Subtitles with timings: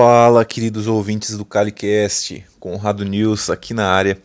[0.00, 4.16] Fala, queridos ouvintes do CaliCast, Conrado News aqui na área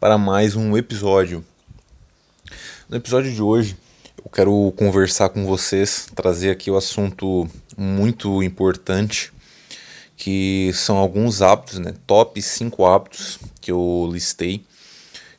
[0.00, 1.44] para mais um episódio.
[2.88, 3.76] No episódio de hoje,
[4.16, 7.46] eu quero conversar com vocês, trazer aqui o um assunto
[7.76, 9.30] muito importante,
[10.16, 14.64] que são alguns hábitos, né, top 5 hábitos que eu listei,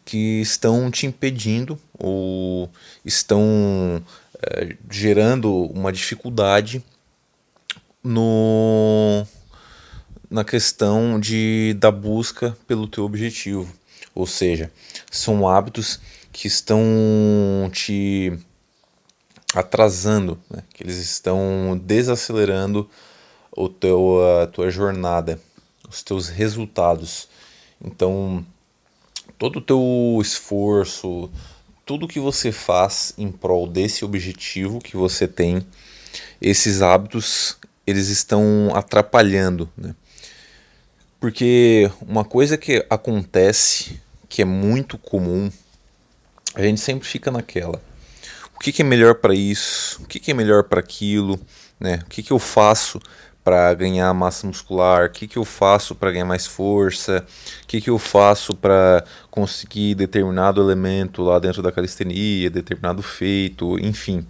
[0.05, 2.69] que estão te impedindo ou
[3.03, 3.99] estão
[4.43, 6.83] é, gerando uma dificuldade
[8.03, 9.25] no
[10.31, 13.69] na questão de da busca pelo teu objetivo,
[14.15, 14.71] ou seja,
[15.11, 15.99] são hábitos
[16.31, 16.81] que estão
[17.73, 18.31] te
[19.53, 20.63] atrasando, né?
[20.73, 22.89] que eles estão desacelerando
[23.51, 25.37] o teu a tua jornada,
[25.89, 27.27] os teus resultados.
[27.83, 28.45] Então,
[29.37, 31.29] todo o teu esforço,
[31.85, 35.67] tudo que você faz em prol desse objetivo que você tem,
[36.41, 39.93] esses hábitos eles estão atrapalhando, né?
[41.21, 45.51] Porque uma coisa que acontece, que é muito comum,
[46.55, 47.79] a gente sempre fica naquela.
[48.55, 50.01] O que, que é melhor para isso?
[50.01, 51.39] O que, que é melhor para aquilo?
[51.79, 51.99] Né?
[52.03, 52.99] O que, que eu faço
[53.43, 55.05] para ganhar massa muscular?
[55.05, 57.23] O que, que eu faço para ganhar mais força?
[57.63, 63.77] O que, que eu faço para conseguir determinado elemento lá dentro da calistenia, determinado feito,
[63.77, 64.25] enfim.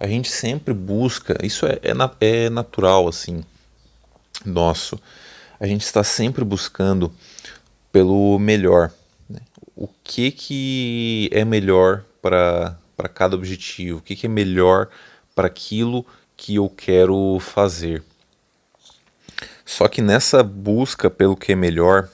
[0.00, 3.44] A gente sempre busca, isso é, é, é natural assim,
[4.46, 4.98] nosso
[5.62, 7.14] a gente está sempre buscando
[7.92, 8.92] pelo melhor.
[9.30, 9.38] Né?
[9.76, 12.76] O que, que é melhor para
[13.14, 14.00] cada objetivo?
[14.00, 14.88] O que, que é melhor
[15.36, 16.04] para aquilo
[16.36, 18.02] que eu quero fazer?
[19.64, 22.08] Só que nessa busca pelo que é melhor,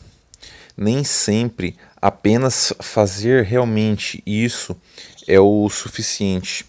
[0.77, 4.77] nem sempre apenas fazer realmente isso
[5.27, 6.67] é o suficiente.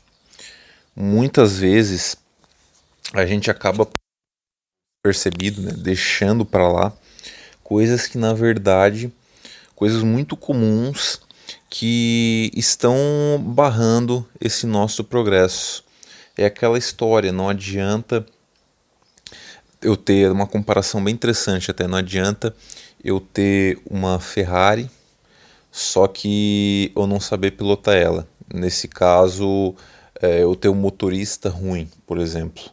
[0.95, 2.15] Muitas vezes
[3.13, 3.85] a gente acaba
[5.01, 6.93] percebido, né, deixando para lá
[7.63, 9.11] coisas que na verdade,
[9.73, 11.21] coisas muito comuns
[11.69, 12.97] que estão
[13.39, 15.85] barrando esse nosso progresso.
[16.37, 18.25] É aquela história, não adianta
[19.81, 22.53] eu ter uma comparação bem interessante até, não adianta
[23.01, 24.91] eu ter uma Ferrari,
[25.71, 28.27] só que eu não saber pilotar ela.
[28.53, 29.73] Nesse caso,
[30.21, 32.63] é, eu ter um motorista ruim, por exemplo.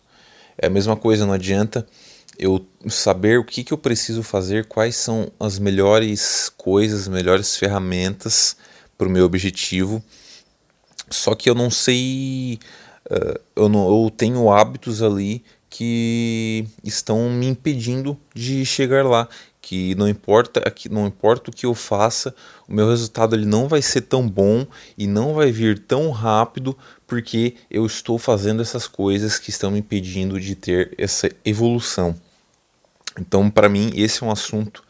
[0.58, 1.86] É a mesma coisa, não adianta
[2.38, 7.56] eu saber o que, que eu preciso fazer, quais são as melhores coisas, as melhores
[7.56, 8.56] ferramentas
[8.96, 10.02] para o meu objetivo.
[11.10, 12.58] Só que eu não sei,
[13.10, 19.28] uh, eu, não, eu tenho hábitos ali que estão me impedindo de chegar lá.
[19.60, 22.32] Que não importa, não importa o que eu faça,
[22.68, 24.64] o meu resultado ele não vai ser tão bom
[24.96, 29.80] e não vai vir tão rápido porque eu estou fazendo essas coisas que estão me
[29.80, 32.14] impedindo de ter essa evolução.
[33.18, 34.84] Então, para mim, esse é um assunto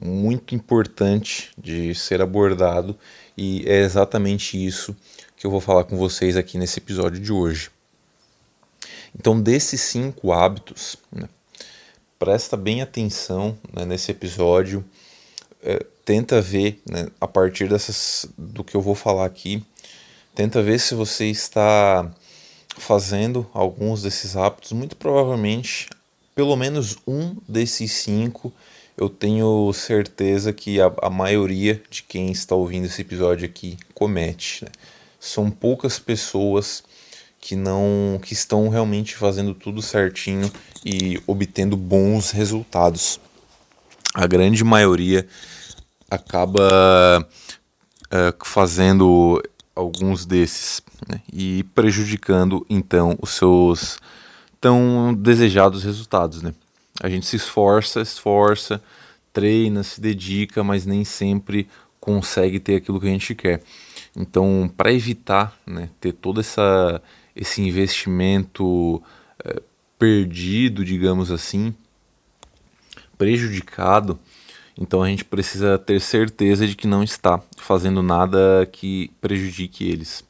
[0.00, 2.98] muito importante de ser abordado
[3.36, 4.94] e é exatamente isso
[5.36, 7.70] que eu vou falar com vocês aqui nesse episódio de hoje.
[9.16, 11.28] Então, desses cinco hábitos, né,
[12.18, 14.84] presta bem atenção né, nesse episódio,
[15.62, 19.64] é, tenta ver né, a partir dessas do que eu vou falar aqui,
[20.34, 22.10] tenta ver se você está
[22.76, 24.72] fazendo alguns desses hábitos.
[24.72, 25.88] Muito provavelmente
[26.34, 28.52] pelo menos um desses cinco
[28.96, 34.64] eu tenho certeza que a, a maioria de quem está ouvindo esse episódio aqui comete.
[34.64, 34.70] Né?
[35.18, 36.84] São poucas pessoas
[37.40, 40.50] que não que estão realmente fazendo tudo certinho
[40.84, 43.20] e obtendo bons resultados.
[44.14, 45.26] A grande maioria
[46.08, 47.26] acaba
[48.06, 49.42] uh, fazendo
[49.74, 51.20] alguns desses né?
[51.32, 53.98] e prejudicando então os seus
[54.64, 56.54] tão desejados resultados, né?
[56.98, 58.82] A gente se esforça, esforça,
[59.30, 61.68] treina, se dedica, mas nem sempre
[62.00, 63.62] consegue ter aquilo que a gente quer.
[64.16, 67.02] Então, para evitar né, ter todo essa,
[67.36, 69.02] esse investimento
[69.44, 69.60] é,
[69.98, 71.74] perdido, digamos assim,
[73.18, 74.18] prejudicado,
[74.78, 80.24] então a gente precisa ter certeza de que não está fazendo nada que prejudique eles,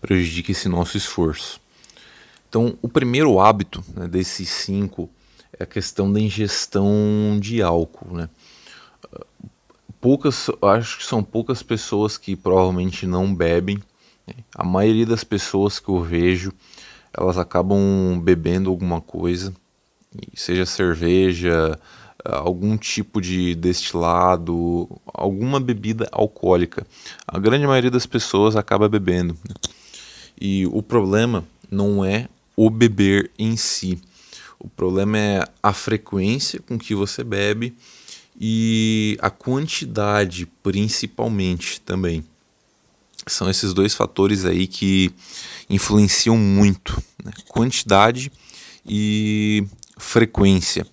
[0.00, 1.59] prejudique esse nosso esforço.
[2.50, 5.08] Então, o primeiro hábito né, desses cinco
[5.56, 8.12] é a questão da ingestão de álcool.
[8.12, 8.28] Né?
[10.00, 13.78] Poucas, acho que são poucas pessoas que provavelmente não bebem.
[14.26, 14.34] Né?
[14.52, 16.52] A maioria das pessoas que eu vejo,
[17.16, 19.54] elas acabam bebendo alguma coisa,
[20.34, 21.78] seja cerveja,
[22.24, 26.84] algum tipo de destilado, alguma bebida alcoólica.
[27.28, 29.36] A grande maioria das pessoas acaba bebendo.
[29.48, 29.54] Né?
[30.40, 33.98] E o problema não é o beber em si.
[34.58, 37.74] O problema é a frequência com que você bebe
[38.38, 42.24] e a quantidade, principalmente também.
[43.26, 45.12] São esses dois fatores aí que
[45.68, 47.32] influenciam muito, né?
[47.48, 48.32] quantidade
[48.86, 49.64] e
[49.98, 50.86] frequência.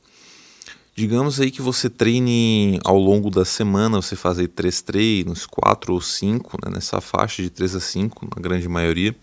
[0.95, 6.01] Digamos aí que você treine ao longo da semana, você fazer três treinos, quatro ou
[6.01, 9.15] cinco, né, nessa faixa de 3 a 5, na grande maioria.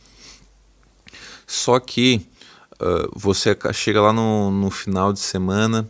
[1.46, 2.26] Só que
[2.81, 5.88] uh, você chega lá no, no final de semana,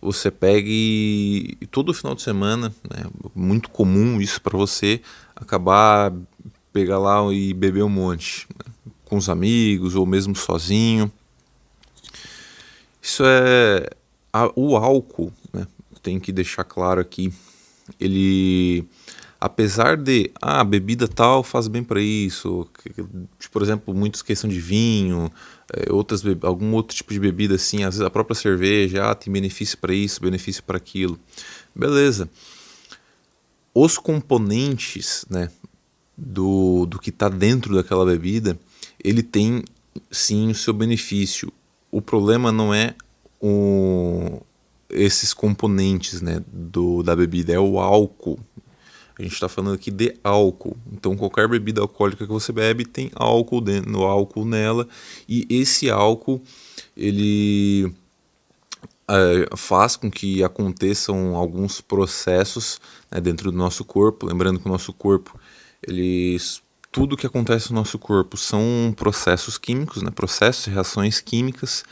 [0.00, 3.04] você pega e, e todo final de semana, né,
[3.34, 5.00] muito comum isso para você,
[5.34, 6.12] acabar
[6.72, 8.72] pegar lá e beber um monte, né,
[9.04, 11.10] com os amigos ou mesmo sozinho.
[13.02, 13.88] Isso é
[14.32, 15.66] a, o álcool, né,
[16.02, 17.32] tem que deixar claro aqui,
[17.98, 18.86] ele
[19.40, 22.68] apesar de ah, a bebida tal faz bem para isso,
[23.38, 25.30] tipo, por exemplo, muitos questão de vinho,
[25.72, 29.32] é, outras algum outro tipo de bebida assim, às vezes a própria cerveja, ah, tem
[29.32, 31.18] benefício para isso, benefício para aquilo.
[31.74, 32.28] Beleza.
[33.72, 35.50] Os componentes, né,
[36.16, 38.58] do, do que está dentro daquela bebida,
[39.02, 39.62] ele tem
[40.10, 41.52] sim o seu benefício.
[41.90, 42.96] O problema não é
[43.40, 44.42] o,
[44.90, 48.40] esses componentes né, do, da bebida, é o álcool.
[49.18, 50.76] A gente está falando aqui de álcool.
[50.92, 54.86] Então, qualquer bebida alcoólica que você bebe tem álcool no álcool nela,
[55.28, 56.40] e esse álcool
[56.96, 57.92] ele
[59.10, 62.80] é, faz com que aconteçam alguns processos
[63.10, 64.26] né, dentro do nosso corpo.
[64.26, 65.38] Lembrando que o nosso corpo,
[65.82, 66.62] eles,
[66.92, 71.84] tudo que acontece no nosso corpo são processos químicos, né, processos e reações químicas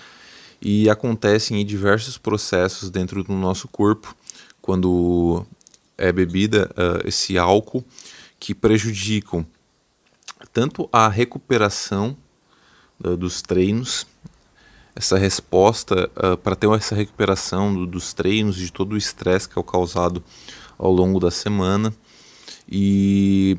[0.61, 4.15] e acontecem diversos processos dentro do nosso corpo
[4.61, 5.47] quando
[5.99, 7.85] é bebida uh, esse álcool
[8.39, 9.47] que prejudicam
[10.53, 12.17] tanto a recuperação
[13.05, 14.07] uh, dos treinos
[14.97, 19.59] essa resposta uh, para ter essa recuperação do, dos treinos de todo o estresse que
[19.59, 20.25] é causado
[20.79, 21.95] ao longo da semana.
[22.67, 23.59] E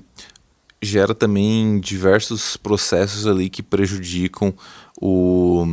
[0.81, 4.54] gera também diversos processos ali que prejudicam
[5.00, 5.63] o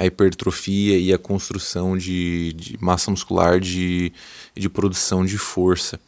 [0.00, 4.10] a hipertrofia e a construção de, de massa muscular, de,
[4.54, 6.00] de produção de força.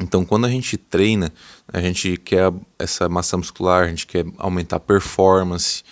[0.00, 1.32] Então, quando a gente treina,
[1.72, 5.84] a gente quer essa massa muscular, a gente quer aumentar a performance,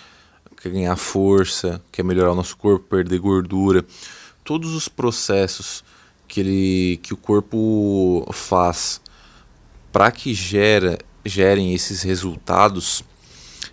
[0.60, 3.86] quer ganhar força, quer melhorar o nosso corpo, perder gordura.
[4.42, 5.84] Todos os processos
[6.26, 9.00] que, ele, que o corpo faz
[9.92, 13.04] para que gera, gerem esses resultados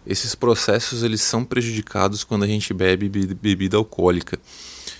[0.05, 4.39] esses processos eles são prejudicados quando a gente bebe bebida alcoólica.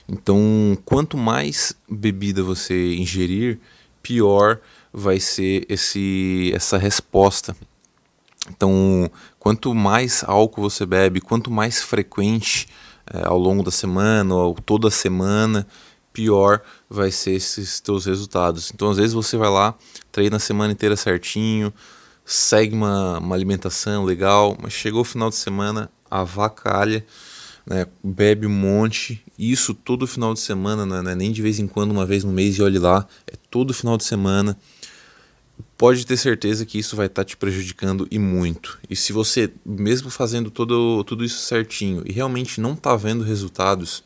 [0.08, 3.60] Então, quanto mais bebida você ingerir,
[4.02, 4.60] pior
[4.92, 7.56] vai ser esse, essa resposta.
[8.50, 9.10] Então,
[9.40, 12.68] quanto mais álcool você bebe, quanto mais frequente
[13.12, 15.66] é, ao longo da semana ou toda semana,
[16.12, 18.72] pior vai ser esses teus resultados.
[18.74, 19.74] Então, às vezes você vai lá,
[20.12, 21.74] treina a semana inteira certinho,
[22.26, 27.06] segue uma, uma alimentação legal, mas chegou o final de semana, avacalha,
[27.66, 31.68] né, bebe um monte, isso todo final de semana, né, é nem de vez em
[31.68, 34.58] quando, uma vez no mês e olhe lá, é todo final de semana.
[35.78, 38.80] Pode ter certeza que isso vai estar tá te prejudicando e muito.
[38.90, 44.04] E se você, mesmo fazendo todo, tudo isso certinho e realmente não está vendo resultados,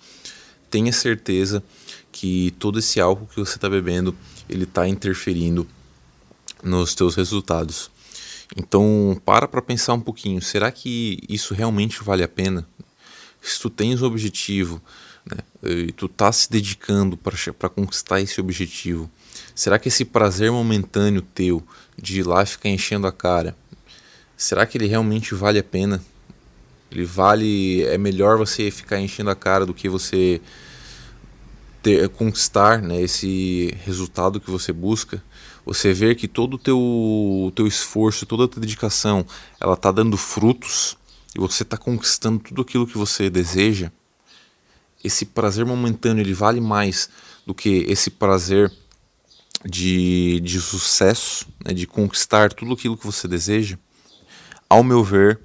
[0.70, 1.64] tenha certeza
[2.12, 4.16] que todo esse álcool que você está bebendo
[4.50, 5.68] ele está interferindo
[6.64, 7.92] nos teus resultados.
[8.56, 12.68] Então, para para pensar um pouquinho, será que isso realmente vale a pena?
[13.42, 14.82] Se tu tens o objetivo,
[15.26, 19.10] né, e tu tá se dedicando para conquistar esse objetivo,
[19.54, 21.62] será que esse prazer momentâneo teu
[21.98, 23.56] de ir lá ficar enchendo a cara,
[24.36, 26.04] será que ele realmente vale a pena?
[26.90, 30.42] Ele vale, é melhor você ficar enchendo a cara do que você
[31.84, 35.22] ter, conquistar né, esse resultado que você busca?
[35.68, 39.26] Você ver que todo o teu, teu esforço, toda a tua dedicação,
[39.60, 40.98] ela está dando frutos
[41.36, 43.92] e você está conquistando tudo aquilo que você deseja,
[45.04, 47.10] esse prazer momentâneo ele vale mais
[47.46, 48.72] do que esse prazer
[49.66, 53.78] de, de sucesso, né, de conquistar tudo aquilo que você deseja?
[54.70, 55.40] Ao meu ver,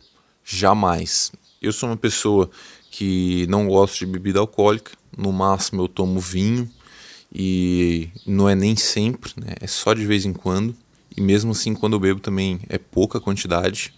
[0.44, 1.32] jamais.
[1.60, 2.48] Eu sou uma pessoa
[2.92, 6.70] que não gosto de bebida alcoólica, no máximo eu tomo vinho
[7.34, 9.54] e não é nem sempre, né?
[9.60, 10.74] é só de vez em quando.
[11.16, 13.94] E mesmo assim, quando eu bebo também é pouca quantidade,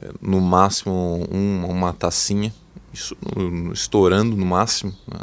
[0.00, 2.54] é, no máximo uma, uma tacinha,
[2.92, 3.16] isso,
[3.72, 5.20] estourando no máximo, né?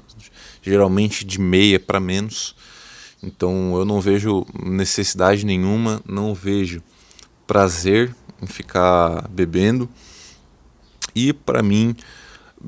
[0.61, 2.55] geralmente de meia para menos.
[3.23, 6.81] Então eu não vejo necessidade nenhuma, não vejo
[7.47, 9.89] prazer em ficar bebendo.
[11.15, 11.95] E para mim,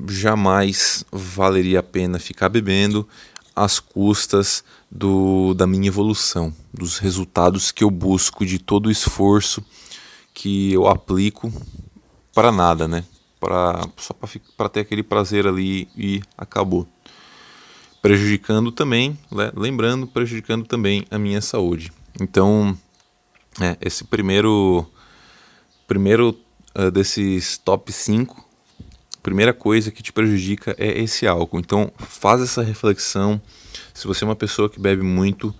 [0.08, 3.06] jamais valeria a pena ficar bebendo
[3.64, 9.64] às custas do, da minha evolução, dos resultados que eu busco, de todo o esforço
[10.32, 11.52] que eu aplico
[12.32, 13.04] para nada, né?
[13.40, 14.14] Pra, só
[14.56, 16.86] para ter aquele prazer ali e acabou.
[18.00, 19.50] Prejudicando também, né?
[19.56, 21.92] lembrando, prejudicando também a minha saúde.
[22.20, 22.78] Então,
[23.60, 24.86] é, esse primeiro,
[25.86, 26.38] primeiro
[26.76, 28.47] uh, desses top 5
[29.28, 31.58] primeira coisa que te prejudica é esse álcool.
[31.58, 33.40] Então, faz essa reflexão.
[33.92, 35.54] Se você é uma pessoa que bebe muito,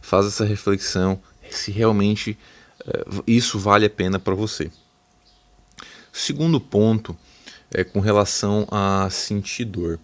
[0.00, 1.20] faz essa reflexão
[1.50, 2.38] se realmente
[2.86, 4.70] uh, isso vale a pena para você.
[6.12, 7.16] Segundo ponto
[7.72, 9.98] é com relação a sentir dor.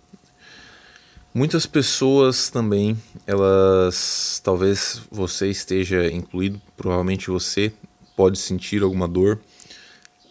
[1.32, 7.72] Muitas pessoas também, elas, talvez você esteja incluído, provavelmente você
[8.16, 9.40] pode sentir alguma dor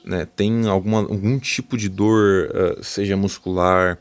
[0.04, 3.98] né, tem alguma, algum tipo de dor, uh, seja muscular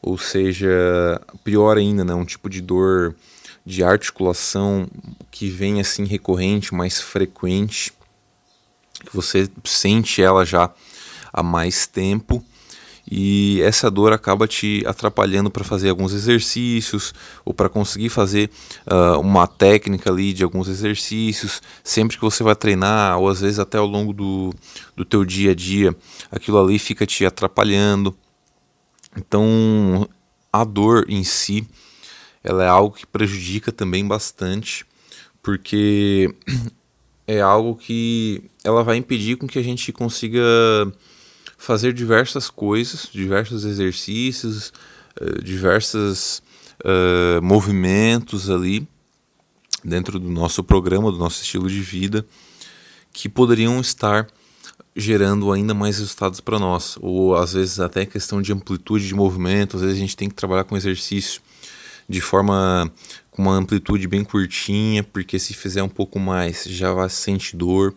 [0.00, 0.68] ou seja,
[1.44, 3.14] pior ainda, né, um tipo de dor
[3.64, 4.88] de articulação
[5.30, 7.92] que vem assim recorrente, mais frequente,
[9.04, 10.72] que você sente ela já
[11.32, 12.44] há mais tempo
[13.14, 17.12] e essa dor acaba te atrapalhando para fazer alguns exercícios
[17.44, 18.48] ou para conseguir fazer
[18.86, 21.60] uh, uma técnica ali de alguns exercícios.
[21.84, 24.54] Sempre que você vai treinar ou às vezes até ao longo do,
[24.96, 25.94] do teu dia a dia
[26.30, 28.16] aquilo ali fica te atrapalhando.
[29.14, 30.08] Então
[30.50, 31.68] a dor em si
[32.42, 34.86] ela é algo que prejudica também bastante
[35.42, 36.34] porque
[37.28, 40.40] é algo que ela vai impedir com que a gente consiga
[41.62, 44.72] fazer diversas coisas, diversos exercícios,
[45.20, 46.42] uh, diversos
[46.84, 48.84] uh, movimentos ali
[49.84, 52.26] dentro do nosso programa, do nosso estilo de vida,
[53.12, 54.26] que poderiam estar
[54.96, 59.76] gerando ainda mais resultados para nós, ou às vezes até questão de amplitude de movimento,
[59.76, 61.40] às vezes a gente tem que trabalhar com exercício
[62.08, 62.92] de forma
[63.32, 67.94] com uma amplitude bem curtinha, porque se fizer um pouco mais já vai sentir dor.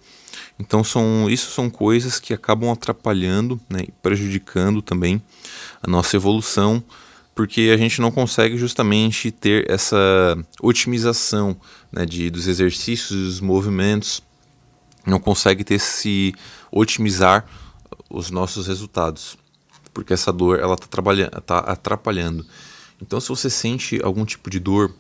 [0.58, 5.22] Então são isso são coisas que acabam atrapalhando né, e prejudicando também
[5.84, 6.82] a nossa evolução,
[7.36, 11.56] porque a gente não consegue justamente ter essa otimização
[11.92, 14.24] né, de, dos exercícios, dos movimentos,
[15.06, 16.34] não consegue ter se
[16.72, 17.46] otimizar
[18.10, 19.38] os nossos resultados,
[19.94, 22.46] porque essa dor ela está tá atrapalhando.
[23.02, 24.96] Então se você sente algum tipo de dor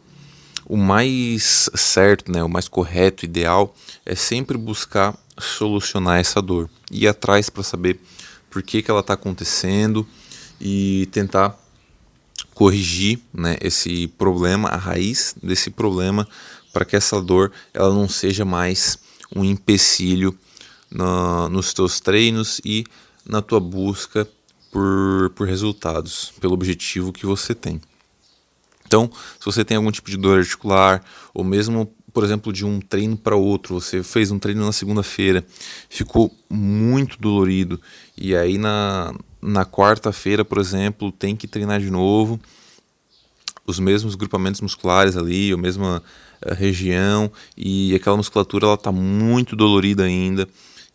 [0.66, 7.08] o mais certo, né, o mais correto, ideal, é sempre buscar solucionar essa dor, ir
[7.08, 8.00] atrás para saber
[8.50, 10.08] por que, que ela está acontecendo
[10.60, 11.60] e tentar
[12.54, 16.28] corrigir né, esse problema, a raiz desse problema,
[16.74, 18.98] para que essa dor ela não seja mais
[19.36, 20.38] um empecilho
[20.90, 22.86] na, nos teus treinos e
[23.26, 24.28] na tua busca
[24.72, 27.82] por, por resultados, pelo objetivo que você tem.
[28.86, 32.80] Então, se você tem algum tipo de dor articular, ou mesmo por exemplo, de um
[32.80, 35.46] treino para outro, você fez um treino na segunda-feira,
[35.90, 37.78] ficou muito dolorido,
[38.18, 42.40] e aí na, na quarta-feira, por exemplo, tem que treinar de novo,
[43.68, 46.02] os mesmos grupamentos musculares ali, a mesma
[46.42, 50.48] uh, região, e aquela musculatura ela está muito dolorida ainda,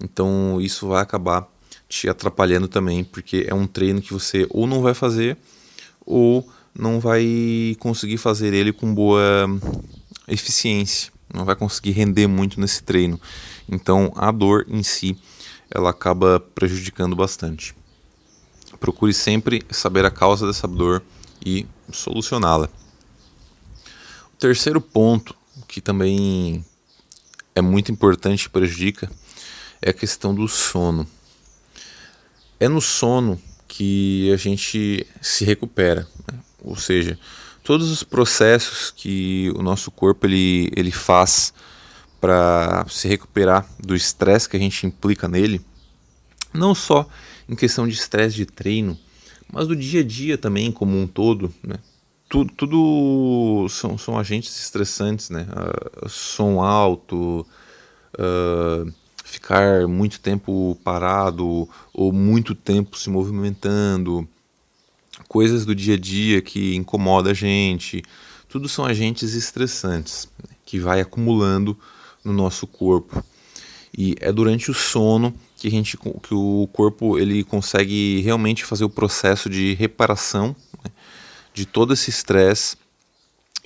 [0.02, 1.46] então isso vai acabar
[1.86, 5.36] te atrapalhando também, porque é um treino que você ou não vai fazer,
[6.06, 9.46] ou não vai conseguir fazer ele com boa
[10.28, 13.20] eficiência, não vai conseguir render muito nesse treino.
[13.68, 15.16] Então a dor em si
[15.70, 17.74] ela acaba prejudicando bastante.
[18.78, 21.02] Procure sempre saber a causa dessa dor
[21.44, 22.68] e solucioná-la.
[24.32, 25.34] O terceiro ponto,
[25.68, 26.64] que também
[27.54, 29.10] é muito importante e prejudica,
[29.82, 31.06] é a questão do sono.
[32.58, 36.06] É no sono que a gente se recupera?
[36.62, 37.18] Ou seja,
[37.62, 41.52] todos os processos que o nosso corpo ele, ele faz
[42.20, 45.60] para se recuperar do estresse que a gente implica nele,
[46.52, 47.08] não só
[47.48, 48.98] em questão de estresse de treino,
[49.52, 51.76] mas do dia a dia também como um todo, né?
[52.28, 55.48] Tudo, tudo são, são agentes estressantes, né?
[55.50, 57.44] Uh, som alto,
[58.14, 58.92] uh,
[59.24, 64.28] ficar muito tempo parado ou muito tempo se movimentando,
[65.28, 68.02] coisas do dia a dia que incomoda a gente,
[68.48, 71.78] tudo são agentes estressantes né, que vai acumulando
[72.24, 73.24] no nosso corpo.
[73.96, 78.84] E é durante o sono que a gente que o corpo ele consegue realmente fazer
[78.84, 80.90] o processo de reparação né,
[81.52, 82.76] de todo esse estresse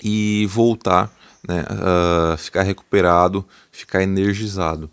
[0.03, 1.15] e voltar
[1.47, 4.91] né, a ficar recuperado, ficar energizado.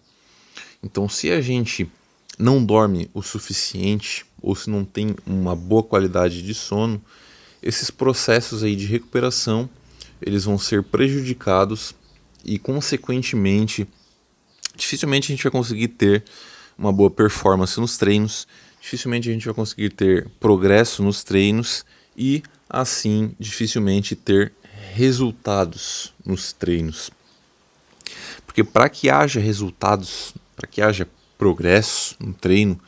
[0.83, 1.89] Então, se a gente
[2.37, 7.01] não dorme o suficiente, ou se não tem uma boa qualidade de sono,
[7.61, 9.69] esses processos aí de recuperação
[10.21, 11.95] eles vão ser prejudicados
[12.45, 13.87] e consequentemente
[14.75, 16.23] dificilmente a gente vai conseguir ter
[16.77, 18.47] uma boa performance nos treinos,
[18.79, 24.53] dificilmente a gente vai conseguir ter progresso nos treinos e assim dificilmente ter
[24.93, 27.11] resultados nos treinos.
[28.45, 31.07] Porque para que haja resultados, para que haja
[31.37, 32.79] progresso no treino,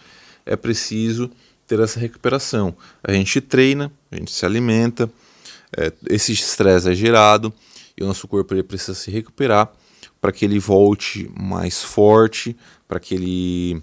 [0.46, 1.32] é preciso
[1.76, 2.76] ter essa recuperação.
[3.04, 5.10] A gente treina, a gente se alimenta,
[5.76, 7.52] é, esse estresse é gerado
[7.98, 9.72] e o nosso corpo ele precisa se recuperar
[10.22, 12.56] para que ele volte mais forte,
[12.88, 13.82] para que ele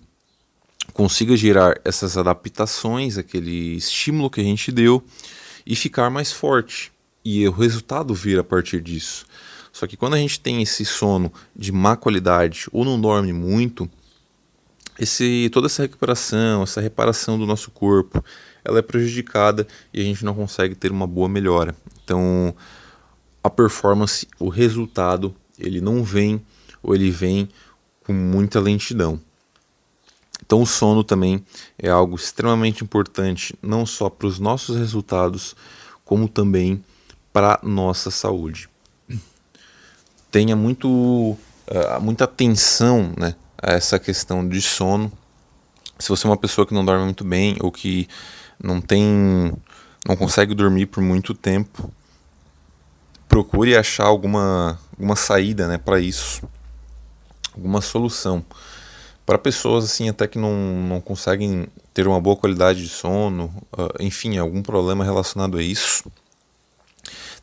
[0.92, 5.02] consiga gerar essas adaptações, aquele estímulo que a gente deu
[5.66, 6.92] e ficar mais forte.
[7.23, 9.26] E o resultado vir a partir disso.
[9.73, 13.90] Só que quando a gente tem esse sono de má qualidade ou não dorme muito,
[15.00, 18.23] esse, toda essa recuperação, essa reparação do nosso corpo,
[18.62, 21.75] ela é prejudicada e a gente não consegue ter uma boa melhora.
[22.04, 22.54] Então,
[23.42, 26.45] a performance, o resultado, ele não vem
[26.83, 27.49] ou ele vem
[28.04, 29.19] com muita lentidão.
[30.45, 31.42] Então, o sono também
[31.78, 35.57] é algo extremamente importante, não só para os nossos resultados,
[36.04, 36.85] como também
[37.33, 38.69] para nossa saúde.
[40.30, 45.12] Tenha muito, uh, muita atenção né, essa questão de sono.
[45.99, 48.09] Se você é uma pessoa que não dorme muito bem ou que
[48.62, 49.52] não tem,
[50.07, 51.93] não consegue dormir por muito tempo,
[53.29, 56.43] procure achar alguma, alguma saída né, para isso,
[57.55, 58.45] alguma solução.
[59.25, 64.02] Para pessoas assim até que não, não conseguem ter uma boa qualidade de sono, uh,
[64.02, 66.11] enfim, algum problema relacionado a isso,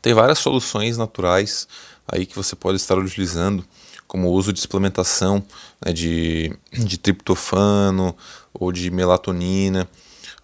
[0.02, 1.68] tem várias soluções naturais
[2.08, 3.66] aí que você pode estar utilizando,
[4.08, 5.44] como o uso de suplementação
[5.86, 8.16] né, de, de triptofano
[8.54, 9.88] ou de melatonina,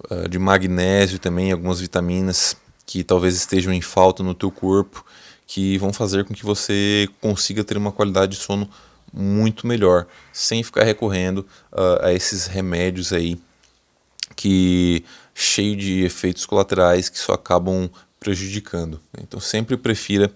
[0.09, 5.05] uh, de magnésio também, algumas vitaminas que talvez estejam em falta no teu corpo
[5.47, 8.69] que vão fazer com que você consiga ter uma qualidade de sono
[9.13, 13.39] muito melhor, sem ficar recorrendo uh, a esses remédios aí
[14.35, 17.89] que cheio de efeitos colaterais que só acabam
[18.23, 19.01] prejudicando.
[19.19, 20.31] Então sempre prefira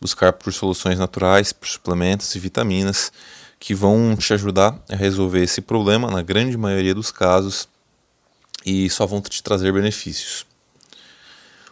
[0.00, 3.12] buscar por soluções naturais, por suplementos e vitaminas
[3.58, 7.68] que vão te ajudar a resolver esse problema na grande maioria dos casos
[8.64, 10.46] e só vão te trazer benefícios.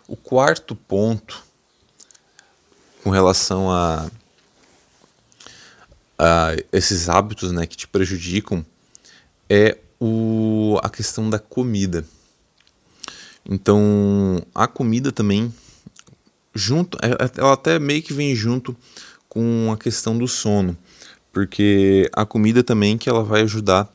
[0.09, 1.41] O quarto ponto
[3.05, 4.11] com relação a,
[6.19, 8.67] a esses hábitos né, que te prejudicam
[9.49, 12.05] é o, a questão da comida.
[13.51, 15.53] Então, a comida também,
[16.55, 18.77] junto, é, é, ela até meio que vem junto
[19.29, 20.79] com a questão do sono,
[21.33, 23.93] porque a comida também que ela vai ajudar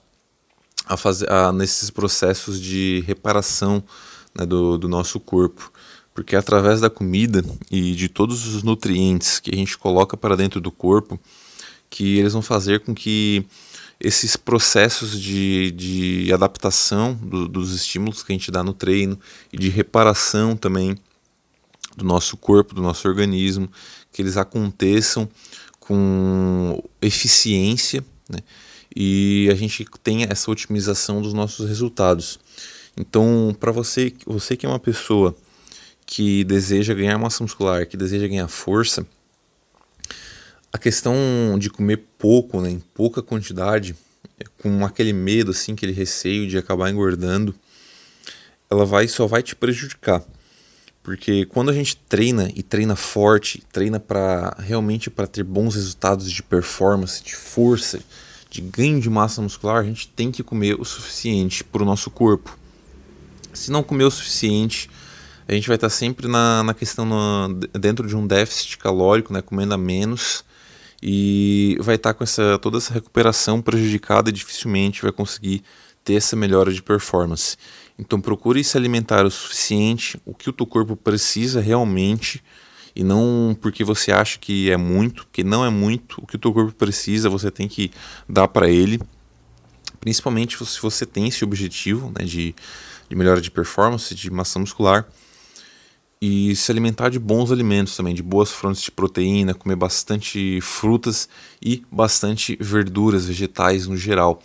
[0.86, 3.82] a fazer a, nesses processos de reparação
[4.38, 5.72] né, do, do nosso corpo.
[6.14, 10.38] Porque é através da comida e de todos os nutrientes que a gente coloca para
[10.38, 11.20] dentro do corpo
[11.90, 13.46] que eles vão fazer com que
[14.00, 19.20] esses processos de, de adaptação do, dos estímulos que a gente dá no treino
[19.52, 20.98] e de reparação também
[21.96, 23.70] do nosso corpo, do nosso organismo,
[24.12, 25.30] que eles aconteçam
[25.80, 28.40] com eficiência né?
[28.96, 32.40] e a gente tenha essa otimização dos nossos resultados.
[32.98, 35.36] Então, para você, você que é uma pessoa
[36.06, 39.06] que deseja ganhar massa muscular, que deseja ganhar força,
[40.76, 41.16] a questão
[41.58, 43.96] de comer pouco, né, em pouca quantidade,
[44.62, 47.56] com aquele medo, assim, aquele receio de acabar engordando,
[48.70, 50.22] ela vai só vai te prejudicar.
[51.02, 56.30] Porque quando a gente treina e treina forte, treina para realmente para ter bons resultados
[56.30, 58.02] de performance, de força,
[58.50, 62.12] de ganho de massa muscular, a gente tem que comer o suficiente para o nosso
[62.12, 62.60] corpo.
[63.54, 64.90] Se não comer o suficiente,
[65.48, 69.42] a gente vai estar sempre na, na questão no, dentro de um déficit calórico, né,
[69.42, 70.44] comendo a menos
[71.08, 75.62] e vai estar com essa toda essa recuperação prejudicada e dificilmente vai conseguir
[76.04, 77.58] ter essa melhora de performance.
[78.00, 82.44] Então procure se alimentar o suficiente, o que o teu corpo precisa realmente
[82.96, 86.40] e não porque você acha que é muito, porque não é muito, o que o
[86.40, 87.92] teu corpo precisa, você tem que
[88.28, 89.00] dar para ele.
[90.00, 92.56] Principalmente se você tem esse objetivo né, de,
[93.08, 95.06] de melhora de performance, de massa muscular
[96.22, 101.28] e se alimentar de bons alimentos também, de boas fontes de proteína, comer bastante frutas
[101.62, 104.42] e bastante verduras, vegetais no geral,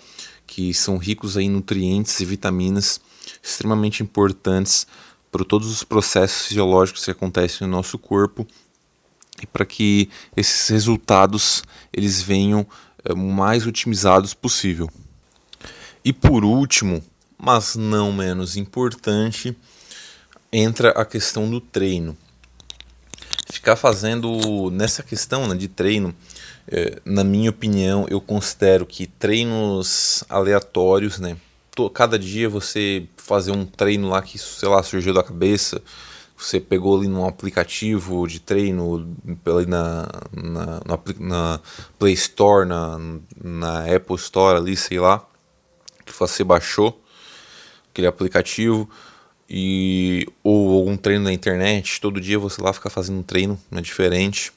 [0.46, 3.00] que são ricos em nutrientes e vitaminas
[3.42, 4.86] extremamente importantes
[5.30, 8.46] para todos os processos fisiológicos que acontecem no nosso corpo
[9.40, 12.66] e para que esses resultados eles venham
[13.04, 14.90] é, mais otimizados possível.
[16.04, 17.02] E por último,
[17.38, 19.56] mas não menos importante,
[20.52, 22.16] entra a questão do treino.
[23.50, 26.14] Ficar fazendo nessa questão né, de treino,
[26.68, 31.36] é, na minha opinião, eu considero que treinos aleatórios, né?
[31.94, 35.80] Cada dia você fazer um treino lá que, sei lá, surgiu da cabeça,
[36.36, 40.80] você pegou ali num aplicativo de treino ali na, na,
[41.18, 41.60] na
[41.98, 42.98] Play Store, na,
[43.42, 45.26] na Apple Store ali, sei lá,
[46.04, 47.00] que você baixou
[47.90, 48.88] aquele aplicativo
[49.50, 53.80] e ou algum treino na internet, todo dia você lá fica fazendo um treino né,
[53.80, 54.52] diferente,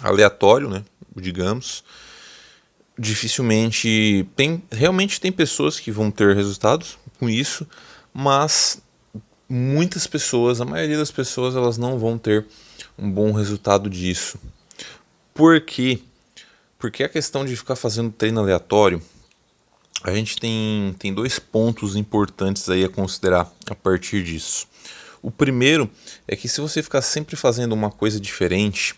[0.00, 0.82] aleatório, né,
[1.14, 1.84] digamos.
[2.98, 7.68] Dificilmente tem, realmente tem pessoas que vão ter resultados com isso,
[8.12, 8.80] mas
[9.46, 12.46] muitas pessoas, a maioria das pessoas, elas não vão ter
[12.96, 14.38] um bom resultado disso.
[15.34, 15.98] Por quê?
[16.78, 19.02] Porque a questão de ficar fazendo treino aleatório,
[20.04, 24.68] a gente tem, tem dois pontos importantes aí a considerar a partir disso.
[25.22, 25.90] O primeiro
[26.28, 28.94] é que se você ficar sempre fazendo uma coisa diferente,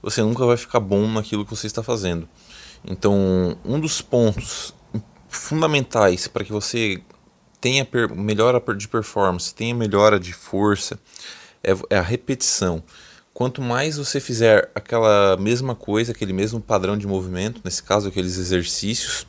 [0.00, 2.28] você nunca vai ficar bom naquilo que você está fazendo.
[2.86, 4.72] Então, um dos pontos
[5.28, 7.02] fundamentais para que você
[7.60, 10.96] tenha melhora de performance, tenha melhora de força,
[11.64, 12.80] é, é a repetição.
[13.32, 18.38] Quanto mais você fizer aquela mesma coisa, aquele mesmo padrão de movimento, nesse caso aqueles
[18.38, 19.26] exercícios,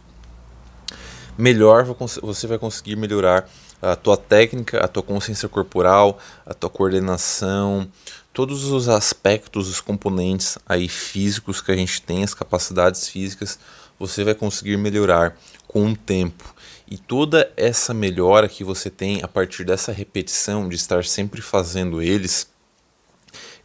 [1.38, 1.84] melhor
[2.22, 3.50] você vai conseguir melhorar
[3.82, 7.88] a tua técnica, a tua consciência corporal, a tua coordenação,
[8.34, 13.60] todos os aspectos, os componentes aí físicos que a gente tem, as capacidades físicas,
[14.00, 16.54] você vai conseguir melhorar com o tempo.
[16.88, 22.02] E toda essa melhora que você tem a partir dessa repetição de estar sempre fazendo
[22.02, 22.48] eles,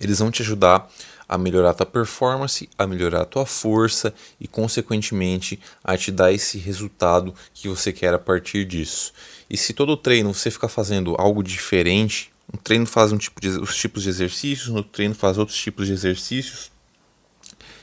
[0.00, 0.88] eles vão te ajudar
[1.30, 6.32] a melhorar a tua performance, a melhorar a tua força e, consequentemente, a te dar
[6.32, 9.12] esse resultado que você quer a partir disso.
[9.48, 13.46] E se todo treino você ficar fazendo algo diferente, um treino faz um tipo de,
[13.46, 16.72] os tipos de exercícios, no treino faz outros tipos de exercícios,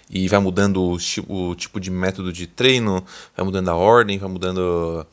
[0.10, 0.98] e vai mudando o,
[1.30, 3.02] o tipo de método de treino,
[3.34, 5.08] vai mudando a ordem, vai mudando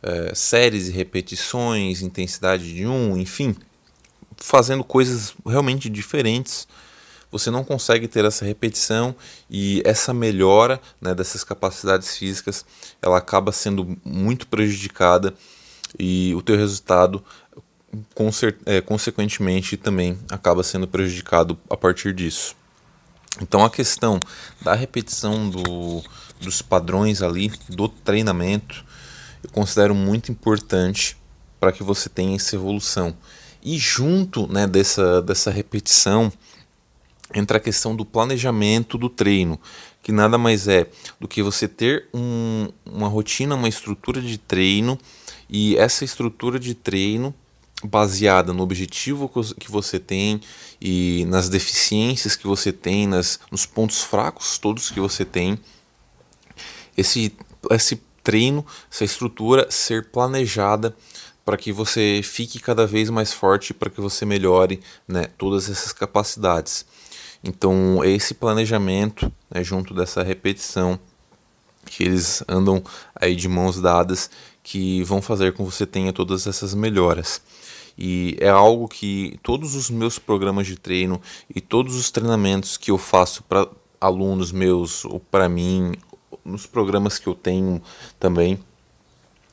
[0.00, 3.56] é, séries e repetições, intensidade de um, enfim,
[4.36, 6.68] fazendo coisas realmente diferentes
[7.32, 9.16] você não consegue ter essa repetição
[9.50, 12.64] e essa melhora né, dessas capacidades físicas
[13.00, 15.32] ela acaba sendo muito prejudicada
[15.98, 17.24] e o teu resultado
[18.66, 22.54] é, consequentemente também acaba sendo prejudicado a partir disso.
[23.40, 24.20] Então a questão
[24.60, 26.02] da repetição do,
[26.38, 28.84] dos padrões ali do treinamento
[29.42, 31.16] eu considero muito importante
[31.58, 33.16] para que você tenha essa evolução.
[33.62, 36.32] E junto né, dessa, dessa repetição,
[37.34, 39.58] entra a questão do planejamento do treino,
[40.02, 40.88] que nada mais é
[41.20, 44.98] do que você ter um, uma rotina, uma estrutura de treino
[45.48, 47.34] e essa estrutura de treino
[47.84, 50.40] baseada no objetivo que você tem
[50.80, 55.58] e nas deficiências que você tem, nas, nos pontos fracos todos que você tem.
[56.96, 57.34] Esse,
[57.70, 60.94] esse treino, essa estrutura ser planejada
[61.44, 65.92] para que você fique cada vez mais forte, para que você melhore né, todas essas
[65.92, 66.86] capacidades.
[67.44, 70.98] Então, esse planejamento, né, junto dessa repetição,
[71.84, 72.82] que eles andam
[73.14, 74.30] aí de mãos dadas,
[74.62, 77.42] que vão fazer com que você tenha todas essas melhoras.
[77.98, 81.20] E é algo que todos os meus programas de treino
[81.54, 83.68] e todos os treinamentos que eu faço para
[84.00, 85.92] alunos meus ou para mim,
[86.44, 87.82] nos programas que eu tenho
[88.18, 88.58] também,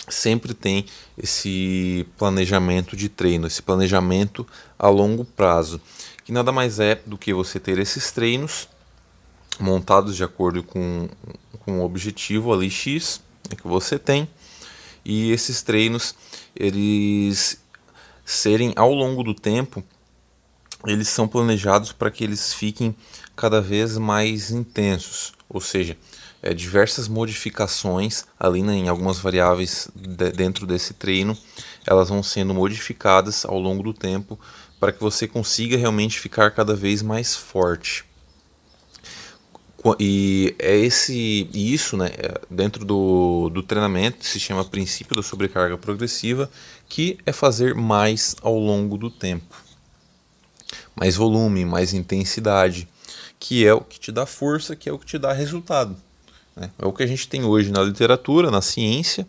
[0.07, 0.85] sempre tem
[1.17, 4.45] esse planejamento de treino, esse planejamento
[4.77, 5.81] a longo prazo
[6.29, 8.69] que nada mais é do que você ter esses treinos
[9.59, 11.09] montados de acordo com,
[11.65, 14.29] com o objetivo ali X né, que você tem
[15.03, 16.13] e esses treinos
[16.55, 17.59] eles
[18.23, 19.83] serem ao longo do tempo
[20.85, 22.95] eles são planejados para que eles fiquem
[23.35, 25.97] cada vez mais intensos, ou seja,
[26.43, 31.35] é, diversas modificações ali né, em algumas variáveis de, dentro desse treino,
[31.87, 34.39] elas vão sendo modificadas ao longo do tempo
[34.79, 38.05] para que você consiga realmente ficar cada vez mais forte.
[39.97, 45.77] E é esse isso, né, é, dentro do, do treinamento, se chama princípio da sobrecarga
[45.77, 46.49] progressiva,
[46.87, 49.55] que é fazer mais ao longo do tempo.
[50.95, 52.87] Mais volume, mais intensidade,
[53.39, 55.95] que é o que te dá força, que é o que te dá resultado.
[56.55, 56.69] Né?
[56.77, 59.25] É o que a gente tem hoje na literatura, na ciência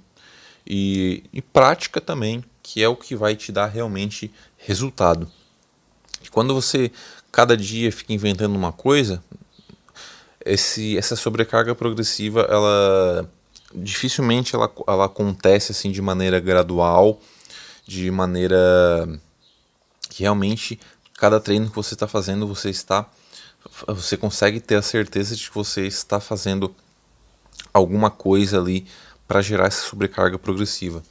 [0.67, 5.31] e, e prática também, que é o que vai te dar realmente resultado.
[6.31, 6.91] Quando você
[7.33, 9.23] cada dia fica inventando uma coisa,
[10.45, 13.31] esse, essa sobrecarga progressiva ela,
[13.75, 17.21] dificilmente ela, ela acontece assim de maneira gradual,
[17.87, 18.59] de maneira
[20.09, 20.79] que realmente
[21.17, 23.09] cada treino que você está fazendo você está
[23.87, 26.75] você consegue ter a certeza de que você está fazendo
[27.73, 28.87] alguma coisa ali
[29.29, 31.03] para gerar essa sobrecarga progressiva.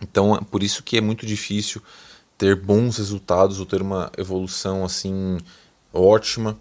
[0.00, 1.82] Então, é por isso que é muito difícil
[2.40, 5.36] ter bons resultados ou ter uma evolução assim
[5.92, 6.58] ótima,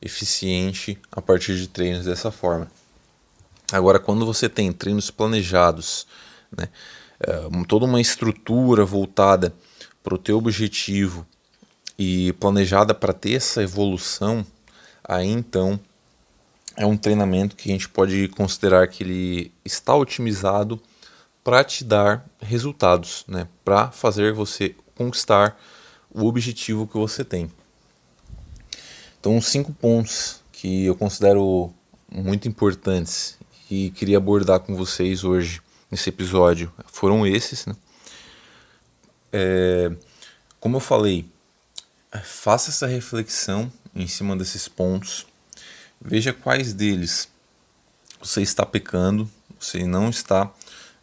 [0.00, 2.68] eficiente a partir de treinos dessa forma.
[3.70, 6.06] Agora, quando você tem treinos planejados,
[6.56, 6.70] né,
[7.20, 9.54] é, toda uma estrutura voltada
[10.02, 11.26] para o teu objetivo
[11.98, 14.44] e planejada para ter essa evolução,
[15.06, 15.78] aí então
[16.78, 20.80] é um treinamento que a gente pode considerar que ele está otimizado
[21.42, 23.46] para te dar resultados, né?
[23.62, 25.60] para fazer você conquistar
[26.10, 27.50] o objetivo que você tem.
[29.20, 31.72] Então, cinco pontos que eu considero
[32.10, 33.36] muito importantes
[33.70, 37.66] e queria abordar com vocês hoje nesse episódio foram esses.
[37.66, 37.74] Né?
[39.32, 39.92] É,
[40.60, 41.28] como eu falei,
[42.22, 45.26] faça essa reflexão em cima desses pontos,
[46.00, 47.28] veja quais deles
[48.20, 50.52] você está pecando, você não está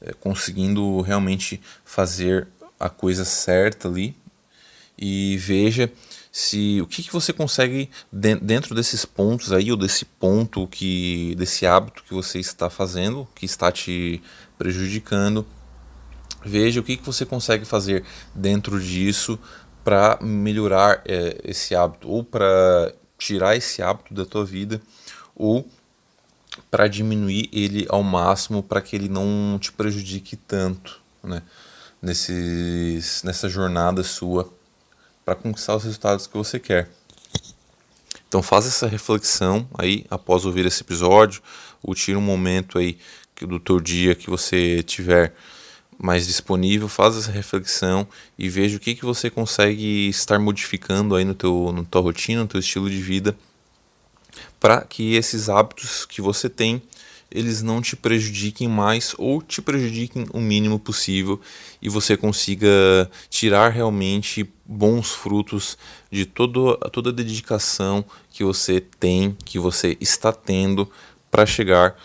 [0.02, 2.48] é, conseguindo realmente fazer
[2.82, 4.16] a coisa certa ali
[4.98, 5.92] e veja
[6.32, 11.66] se o que, que você consegue dentro desses pontos aí ou desse ponto que desse
[11.66, 14.22] hábito que você está fazendo que está te
[14.58, 15.46] prejudicando
[16.44, 19.38] veja o que, que você consegue fazer dentro disso
[19.84, 24.82] para melhorar é, esse hábito ou para tirar esse hábito da tua vida
[25.36, 25.68] ou
[26.70, 31.42] para diminuir ele ao máximo para que ele não te prejudique tanto, né?
[32.02, 34.52] Nesses, nessa jornada sua
[35.24, 36.90] para conquistar os resultados que você quer.
[38.28, 41.42] Então faz essa reflexão aí após ouvir esse episódio,
[41.84, 42.98] ou tira um momento aí
[43.40, 45.34] do teu dia que você tiver
[45.98, 51.24] mais disponível, faz essa reflexão e veja o que, que você consegue estar modificando aí
[51.24, 53.38] no teu, no tua rotina, no teu estilo de vida
[54.60, 56.82] para que esses hábitos que você tem
[57.32, 61.40] eles não te prejudiquem mais ou te prejudiquem o mínimo possível
[61.82, 62.68] e você consiga
[63.30, 65.78] tirar realmente bons frutos
[66.12, 70.90] de todo, toda a dedicação que você tem, que você está tendo
[71.30, 71.96] para chegar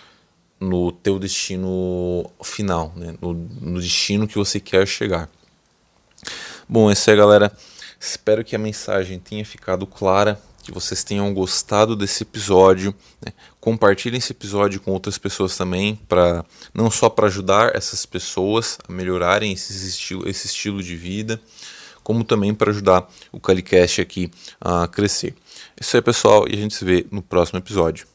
[0.61, 3.15] no teu destino final, né?
[3.21, 5.29] no, no destino que você quer chegar.
[6.69, 7.57] Bom, é isso aí, galera.
[7.99, 12.93] Espero que a mensagem tenha ficado clara que vocês tenham gostado desse episódio.
[13.25, 13.33] Né?
[13.67, 18.93] Compartilhem esse episódio com outras pessoas também, para não só para ajudar essas pessoas a
[18.93, 21.41] melhorarem esse estilo, esse estilo de vida,
[22.01, 25.35] como também para ajudar o Calicast aqui a crescer.
[25.77, 28.07] É isso aí, pessoal, e a gente se vê no próximo episódio.